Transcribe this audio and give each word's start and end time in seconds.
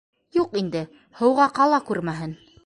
—Юҡ 0.37 0.55
инде, 0.61 0.81
һыуға 1.19 1.47
ҡала 1.61 1.83
күрмәһен. 1.91 2.35